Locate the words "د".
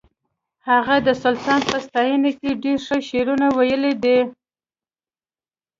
1.07-1.09